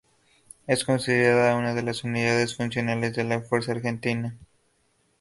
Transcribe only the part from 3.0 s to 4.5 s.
de la fuerza argentina.